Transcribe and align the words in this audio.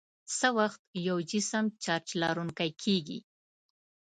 څه 0.37 0.47
وخت 0.59 0.81
یو 1.07 1.17
جسم 1.29 1.65
چارج 1.83 2.07
لرونکی 2.21 2.69
کیږي؟ 2.83 3.19